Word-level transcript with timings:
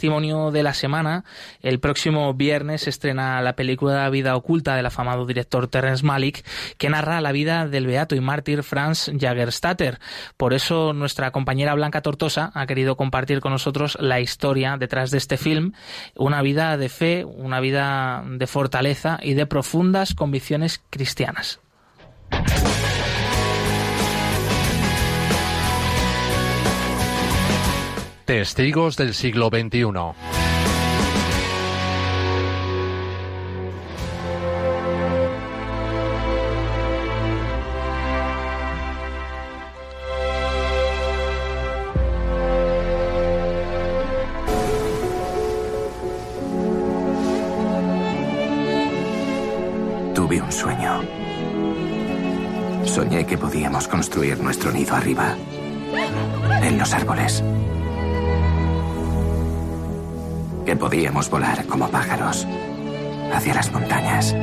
testimonio 0.00 0.50
de 0.50 0.62
la 0.62 0.72
semana. 0.72 1.24
El 1.60 1.78
próximo 1.78 2.32
viernes 2.32 2.80
se 2.80 2.90
estrena 2.90 3.42
la 3.42 3.54
película 3.54 4.08
Vida 4.08 4.34
oculta 4.34 4.74
del 4.74 4.86
afamado 4.86 5.26
director 5.26 5.68
Terrence 5.68 6.06
Malick, 6.06 6.42
que 6.78 6.88
narra 6.88 7.20
la 7.20 7.32
vida 7.32 7.68
del 7.68 7.86
beato 7.86 8.14
y 8.14 8.20
mártir 8.20 8.62
Franz 8.62 9.10
Jagerstatter. 9.14 9.98
Por 10.38 10.54
eso 10.54 10.94
nuestra 10.94 11.32
compañera 11.32 11.74
Blanca 11.74 12.00
Tortosa 12.00 12.50
ha 12.54 12.66
querido 12.66 12.96
compartir 12.96 13.40
con 13.40 13.52
nosotros 13.52 13.98
la 14.00 14.20
historia 14.20 14.78
detrás 14.78 15.10
de 15.10 15.18
este 15.18 15.36
film, 15.36 15.74
una 16.16 16.40
vida 16.40 16.78
de 16.78 16.88
fe, 16.88 17.26
una 17.26 17.60
vida 17.60 18.24
de 18.26 18.46
fortaleza 18.46 19.18
y 19.22 19.34
de 19.34 19.44
profundas 19.44 20.14
convicciones 20.14 20.80
cristianas. 20.88 21.60
Testigos 28.30 28.96
del 28.96 29.12
siglo 29.12 29.48
XXI. 29.48 29.80
Tuve 50.14 50.40
un 50.40 50.52
sueño. 50.52 51.00
Soñé 52.84 53.26
que 53.26 53.36
podíamos 53.36 53.88
construir 53.88 54.38
nuestro 54.38 54.70
nido 54.70 54.94
arriba, 54.94 55.34
en 56.62 56.78
los 56.78 56.94
árboles. 56.94 57.42
Podíamos 60.76 61.28
volar 61.28 61.66
como 61.66 61.88
pájaros 61.88 62.46
hacia 63.32 63.54
las 63.54 63.70
montañas. 63.72 64.34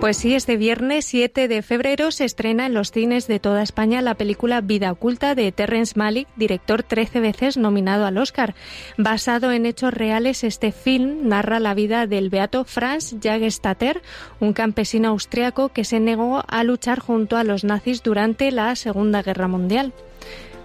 Pues 0.00 0.18
sí, 0.18 0.34
este 0.34 0.58
viernes 0.58 1.06
7 1.06 1.48
de 1.48 1.62
febrero 1.62 2.10
se 2.10 2.26
estrena 2.26 2.66
en 2.66 2.74
los 2.74 2.92
cines 2.92 3.26
de 3.26 3.40
toda 3.40 3.62
España 3.62 4.02
la 4.02 4.14
película 4.14 4.60
Vida 4.60 4.92
Oculta 4.92 5.34
de 5.34 5.50
Terrence 5.52 5.94
Malick, 5.96 6.28
director 6.36 6.82
13 6.82 7.20
veces 7.20 7.56
nominado 7.56 8.04
al 8.04 8.18
Oscar. 8.18 8.54
Basado 8.98 9.52
en 9.52 9.64
hechos 9.64 9.94
reales, 9.94 10.44
este 10.44 10.70
film 10.70 11.26
narra 11.28 11.60
la 11.60 11.72
vida 11.72 12.06
del 12.06 12.28
beato 12.28 12.64
Franz 12.64 13.16
Jagerstatter, 13.22 14.02
un 14.38 14.52
campesino 14.52 15.08
austriaco 15.08 15.70
que 15.70 15.84
se 15.84 15.98
negó 15.98 16.44
a 16.46 16.62
luchar 16.62 17.00
junto 17.00 17.38
a 17.38 17.44
los 17.44 17.64
nazis 17.64 18.02
durante 18.02 18.50
la 18.52 18.76
Segunda 18.76 19.22
Guerra 19.22 19.48
Mundial. 19.48 19.94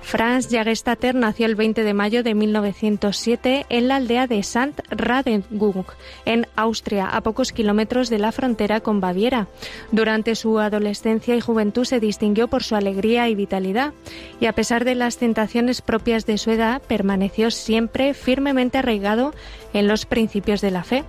Franz 0.02 0.50
Jagerstatter 0.50 1.16
nació 1.16 1.46
el 1.46 1.56
20 1.56 1.84
de 1.84 1.94
mayo 1.94 2.24
de 2.24 2.34
1907 2.36 3.66
en 3.70 3.88
la 3.88 3.98
aldea 3.98 4.28
de 4.28 4.40
St. 4.40 4.84
Radegung, 4.90 5.86
en 6.26 6.48
Austria, 6.56 7.08
a 7.08 7.22
pocos 7.22 7.52
kilómetros 7.52 8.10
de 8.10 8.20
la 8.20 8.32
frontera 8.32 8.82
con 8.82 9.00
Baviera. 9.00 9.48
Durante 9.92 10.36
su 10.36 10.60
adolescencia 10.60 11.36
y 11.36 11.42
juventud 11.42 11.86
se 11.86 12.00
distinguió 12.00 12.48
por 12.48 12.64
su 12.64 12.76
alegría 12.76 13.30
y 13.30 13.36
vitalidad, 13.36 13.94
y 14.40 14.48
a 14.48 14.54
pesar 14.54 14.86
de 14.86 14.96
las 14.96 15.18
tentaciones 15.18 15.82
propias 15.82 16.26
de 16.26 16.38
su 16.38 16.52
edad, 16.52 16.82
permaneció 16.82 17.52
siempre 17.52 18.14
firmemente 18.14 18.80
arraigado 18.80 19.34
en 19.74 19.88
los 19.88 20.06
principios 20.06 20.62
de 20.62 20.72
la 20.72 20.84
fe. 20.84 21.04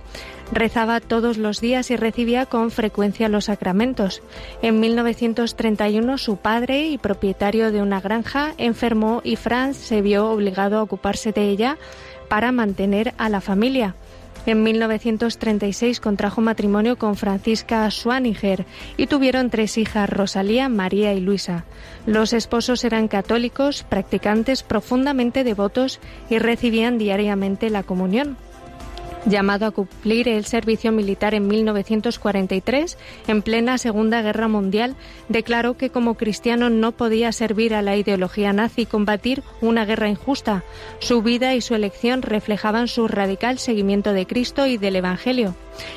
Rezaba 0.51 0.99
todos 0.99 1.37
los 1.37 1.61
días 1.61 1.89
y 1.91 1.95
recibía 1.95 2.45
con 2.45 2.69
frecuencia 2.71 3.29
los 3.29 3.45
sacramentos. 3.45 4.21
En 4.61 4.79
1931 4.79 6.17
su 6.17 6.37
padre 6.37 6.87
y 6.87 6.97
propietario 6.97 7.71
de 7.71 7.81
una 7.81 8.01
granja 8.01 8.53
enfermó 8.57 9.21
y 9.23 9.35
Franz 9.35 9.77
se 9.77 10.01
vio 10.01 10.29
obligado 10.29 10.77
a 10.77 10.83
ocuparse 10.83 11.31
de 11.31 11.49
ella 11.49 11.77
para 12.27 12.51
mantener 12.51 13.13
a 13.17 13.29
la 13.29 13.41
familia. 13.41 13.95
En 14.45 14.61
1936 14.61 16.01
contrajo 16.01 16.41
matrimonio 16.41 16.97
con 16.97 17.15
Francisca 17.15 17.89
Schwaniger 17.89 18.65
y 18.97 19.07
tuvieron 19.07 19.49
tres 19.49 19.77
hijas, 19.77 20.09
Rosalía, 20.09 20.67
María 20.67 21.13
y 21.13 21.21
Luisa. 21.21 21.63
Los 22.05 22.33
esposos 22.33 22.83
eran 22.83 23.07
católicos, 23.07 23.85
practicantes 23.87 24.63
profundamente 24.63 25.45
devotos 25.45 26.01
y 26.29 26.39
recibían 26.39 26.97
diariamente 26.97 27.69
la 27.69 27.83
comunión. 27.83 28.35
Llamado 29.25 29.65
a 29.65 29.71
cumplir 29.71 30.27
el 30.27 30.45
servicio 30.45 30.91
militar 30.91 31.33
en 31.33 31.47
1943, 31.47 32.97
en 33.27 33.41
plena 33.41 33.77
Segunda 33.77 34.21
Guerra 34.21 34.49
Mundial, 34.49 34.97
declaró 35.29 35.77
que 35.77 35.89
como 35.89 36.15
cristiano 36.15 36.69
no 36.69 36.91
podía 36.91 37.31
servir 37.31 37.73
a 37.73 37.81
la 37.81 37.95
ideología 37.95 38.51
nazi 38.51 38.81
y 38.81 38.85
combatir 38.85 39.41
una 39.61 39.85
guerra 39.85 40.09
injusta. 40.09 40.63
Su 40.99 41.21
vida 41.21 41.55
y 41.55 41.61
su 41.61 41.73
elección 41.73 42.21
reflejaban 42.21 42.89
su 42.89 43.07
radical 43.07 43.59
seguimiento 43.59 44.11
de 44.11 44.27
Cristo 44.27 44.67
y 44.67 44.77
del 44.77 44.97
Evangelio. 44.97 45.55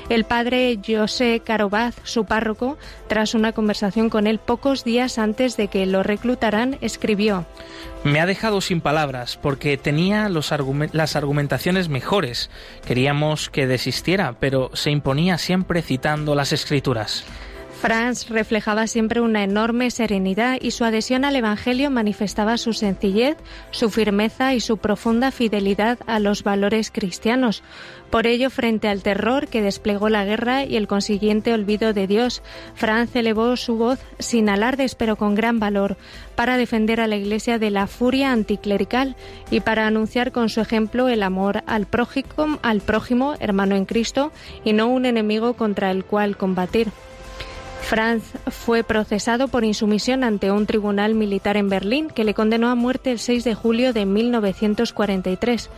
El 0.09 0.25
padre 0.25 0.79
José 0.87 1.41
Carobaz, 1.45 1.97
su 2.05 2.25
párroco, 2.25 2.79
tras 3.09 3.35
una 3.35 3.53
conversación 3.53 4.11
con 4.11 4.27
él 4.27 4.39
pocos 4.39 4.85
días 4.85 5.19
antes 5.19 5.57
de 5.57 5.69
que 5.69 5.87
lo 5.87 6.03
reclutaran, 6.03 6.79
escribió 6.81 7.47
me 8.05 8.21
ha 8.21 8.27
dejado 8.27 8.61
sin 8.61 8.81
palabras 8.81 9.37
porque 9.37 9.77
tenía 9.77 10.29
las 10.29 11.17
argumentaciones 11.17 11.89
mejores. 11.89 12.51
Queríamos 12.87 13.51
que 13.51 13.67
desistiera, 13.67 14.37
pero 14.39 14.71
se 14.75 14.93
imponía 14.93 15.39
siempre 15.39 15.83
citando 15.83 16.37
las 16.37 16.53
escrituras. 16.53 17.25
Franz 17.87 18.31
reflejaba 18.31 18.89
siempre 18.89 19.21
una 19.21 19.45
enorme 19.45 19.93
serenidad 19.93 20.59
y 20.61 20.73
su 20.73 20.83
adhesión 20.83 21.25
al 21.25 21.37
Evangelio 21.37 21.89
manifestaba 21.89 22.59
su 22.59 22.73
sencillez, 22.73 23.37
su 23.71 23.91
firmeza 23.91 24.55
y 24.55 24.61
su 24.61 24.79
profunda 24.79 25.31
fidelidad 25.31 25.97
a 26.09 26.19
los 26.19 26.43
valores 26.43 26.91
cristianos. 26.91 27.63
Por 28.11 28.27
ello, 28.27 28.51
frente 28.51 28.89
al 28.89 29.05
terror 29.05 29.47
que 29.47 29.63
desplegó 29.63 30.09
la 30.09 30.25
guerra 30.25 30.65
y 30.65 30.75
el 30.75 30.89
consiguiente 30.89 31.55
olvido 31.55 31.93
de 31.93 32.09
Dios, 32.09 32.43
Franz 32.75 33.15
elevó 33.15 33.57
su 33.57 33.77
voz 33.77 34.01
sin 34.19 34.49
alardes 34.49 34.97
pero 34.97 35.15
con 35.15 35.37
gran 35.37 35.61
valor 35.61 35.97
para 36.35 36.57
defender 36.57 37.01
a 37.01 37.07
la 37.07 37.15
Iglesia 37.15 37.61
de 37.61 37.71
la 37.71 37.87
furia 37.87 38.33
anticlerical 38.33 39.15
y 39.49 39.61
para 39.61 39.87
anunciar 39.87 40.33
con 40.33 40.49
su 40.49 40.61
ejemplo 40.61 41.09
el 41.09 41.23
amor 41.23 41.63
al 41.69 41.87
prójimo, 41.87 42.59
al 42.63 42.81
prójimo 42.81 43.35
hermano 43.39 43.77
en 43.77 43.85
Cristo, 43.85 44.33
y 44.65 44.73
no 44.73 44.89
un 44.89 45.07
enemigo 45.07 45.55
contra 45.55 45.93
el 45.93 46.05
cual 46.05 46.37
combatir. 46.37 46.89
Franz 47.83 48.25
fue 48.51 48.83
procesado 48.83 49.49
por 49.49 49.65
insumisión 49.65 50.25
ante 50.25 50.51
un 50.51 50.67
tribunal 50.67 51.15
militar 51.15 51.57
en 51.57 51.69
Berlín 51.69 52.09
que 52.09 52.25
le 52.25 52.35
condenó 52.35 52.69
a 52.69 52.75
muerte 52.75 53.13
el 53.13 53.21
6 53.21 53.45
de 53.45 53.55
julio 53.55 53.93
de 53.93 54.07
1943. 54.07 55.71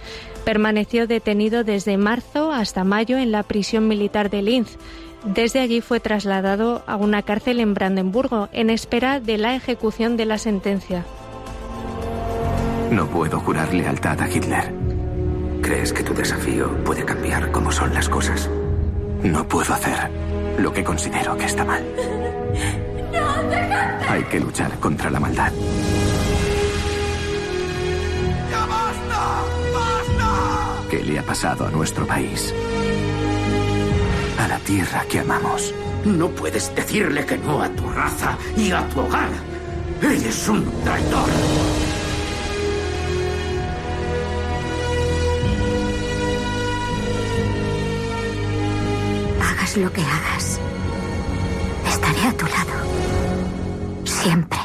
Permaneció 0.44 1.06
detenido 1.06 1.64
desde 1.64 1.98
marzo 1.98 2.50
hasta 2.53 2.84
mayo 2.84 3.19
en 3.19 3.31
la 3.31 3.42
prisión 3.42 3.88
militar 3.88 4.31
de 4.31 4.42
Linz. 4.42 4.78
Desde 5.25 5.60
allí 5.60 5.81
fue 5.81 6.00
trasladado 6.00 6.82
a 6.87 6.97
una 6.97 7.22
cárcel 7.22 7.60
en 7.60 7.75
Brandenburgo 7.75 8.48
en 8.53 8.70
espera 8.70 9.20
de 9.20 9.37
la 9.37 9.54
ejecución 9.54 10.16
de 10.16 10.25
la 10.25 10.38
sentencia. 10.38 11.04
No 12.91 13.06
puedo 13.08 13.38
jurar 13.41 13.75
lealtad 13.75 14.20
a 14.22 14.31
Hitler. 14.31 14.72
¿Crees 15.60 15.92
que 15.92 16.03
tu 16.03 16.14
desafío 16.14 16.72
puede 16.84 17.04
cambiar 17.04 17.50
cómo 17.50 17.70
son 17.70 17.92
las 17.92 18.08
cosas? 18.08 18.48
No 19.22 19.47
puedo 19.47 19.75
hacer 19.75 20.27
lo 20.58 20.72
que 20.72 20.84
considero 20.84 21.36
que 21.36 21.44
está 21.46 21.64
mal. 21.64 21.84
Hay 24.08 24.22
que 24.24 24.41
luchar 24.41 24.78
contra 24.80 25.10
la 25.10 25.20
maldad. 25.20 25.52
¡Ya 28.50 28.66
basta! 28.66 29.42
¡Basta! 29.74 30.88
¿Qué 30.91 31.02
le 31.04 31.19
ha 31.19 31.22
pasado 31.22 31.66
a 31.66 31.70
nuestro 31.70 32.06
país? 32.06 32.54
A 34.38 34.48
la 34.48 34.58
tierra 34.58 35.04
que 35.08 35.20
amamos. 35.20 35.74
No 36.04 36.28
puedes 36.28 36.75
decirle 36.75 37.26
que 37.26 37.36
no 37.38 37.62
a 37.62 37.69
tu 37.69 37.88
raza 37.90 38.36
y 38.56 38.70
a 38.70 38.88
tu 38.88 39.00
hogar. 39.00 39.31
Eres 40.00 40.49
un 40.49 40.64
traidor. 40.84 41.28
Hagas 49.43 49.76
lo 49.76 49.93
que 49.93 50.02
hagas. 50.02 50.47
A 52.28 52.32
tu 52.34 52.44
lado. 52.44 52.75
Siempre. 54.04 54.57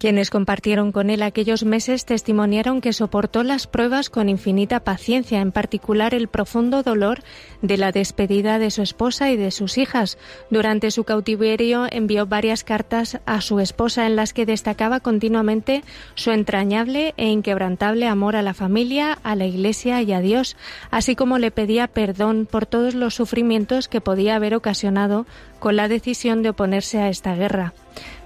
Quienes 0.00 0.30
compartieron 0.30 0.92
con 0.92 1.10
él 1.10 1.22
aquellos 1.22 1.62
meses 1.62 2.06
testimoniaron 2.06 2.80
que 2.80 2.94
soportó 2.94 3.42
las 3.42 3.66
pruebas 3.66 4.08
con 4.08 4.30
infinita 4.30 4.80
paciencia, 4.80 5.42
en 5.42 5.52
particular 5.52 6.14
el 6.14 6.28
profundo 6.28 6.82
dolor 6.82 7.22
de 7.60 7.76
la 7.76 7.92
despedida 7.92 8.58
de 8.58 8.70
su 8.70 8.80
esposa 8.80 9.30
y 9.30 9.36
de 9.36 9.50
sus 9.50 9.76
hijas. 9.76 10.16
Durante 10.48 10.90
su 10.90 11.04
cautiverio 11.04 11.86
envió 11.90 12.24
varias 12.24 12.64
cartas 12.64 13.20
a 13.26 13.42
su 13.42 13.60
esposa 13.60 14.06
en 14.06 14.16
las 14.16 14.32
que 14.32 14.46
destacaba 14.46 15.00
continuamente 15.00 15.84
su 16.14 16.30
entrañable 16.30 17.12
e 17.18 17.26
inquebrantable 17.26 18.06
amor 18.06 18.36
a 18.36 18.42
la 18.42 18.54
familia, 18.54 19.18
a 19.22 19.36
la 19.36 19.44
Iglesia 19.44 20.00
y 20.00 20.14
a 20.14 20.20
Dios, 20.22 20.56
así 20.90 21.14
como 21.14 21.38
le 21.38 21.50
pedía 21.50 21.88
perdón 21.88 22.48
por 22.50 22.64
todos 22.64 22.94
los 22.94 23.14
sufrimientos 23.14 23.86
que 23.86 24.00
podía 24.00 24.36
haber 24.36 24.54
ocasionado 24.54 25.26
con 25.58 25.76
la 25.76 25.88
decisión 25.88 26.42
de 26.42 26.48
oponerse 26.48 27.00
a 27.00 27.10
esta 27.10 27.34
guerra. 27.34 27.74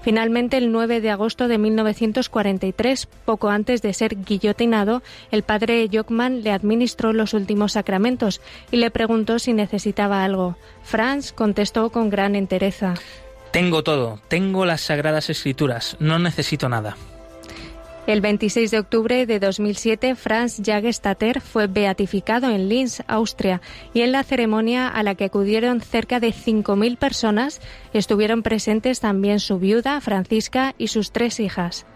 Finalmente, 0.04 0.58
el 0.58 0.70
9 0.70 1.00
de 1.00 1.10
agosto 1.10 1.48
de 1.48 1.56
1943, 1.56 3.08
poco 3.24 3.48
antes 3.48 3.80
de 3.80 3.94
ser 3.94 4.22
guillotinado, 4.22 5.02
el 5.30 5.42
padre 5.42 5.88
Jockman 5.90 6.42
le 6.42 6.50
administró 6.50 7.14
los 7.14 7.32
últimos 7.32 7.72
sacramentos 7.72 8.42
y 8.70 8.76
le 8.76 8.90
preguntó 8.90 9.38
si 9.38 9.54
necesitaba 9.54 10.22
algo. 10.22 10.58
Franz 10.82 11.32
contestó 11.32 11.88
con 11.88 12.10
gran 12.10 12.36
entereza. 12.36 12.92
Tengo 13.50 13.82
todo, 13.82 14.20
tengo 14.28 14.66
las 14.66 14.82
sagradas 14.82 15.30
escrituras, 15.30 15.96
no 16.00 16.18
necesito 16.18 16.68
nada. 16.68 16.98
El 18.06 18.20
26 18.20 18.70
de 18.70 18.78
octubre 18.78 19.24
de 19.24 19.40
2007, 19.40 20.14
Franz 20.14 20.60
Jagerstatter 20.62 21.40
fue 21.40 21.68
beatificado 21.68 22.50
en 22.50 22.68
Linz, 22.68 23.00
Austria, 23.06 23.62
y 23.94 24.02
en 24.02 24.12
la 24.12 24.22
ceremonia 24.24 24.88
a 24.88 25.02
la 25.02 25.14
que 25.14 25.24
acudieron 25.24 25.80
cerca 25.80 26.20
de 26.20 26.28
5.000 26.28 26.98
personas 26.98 27.62
estuvieron 27.94 28.42
presentes 28.42 29.00
también 29.00 29.40
su 29.40 29.58
viuda, 29.58 30.02
Francisca, 30.02 30.74
y 30.76 30.88
sus 30.88 31.12
tres 31.12 31.40
hijas. 31.40 31.86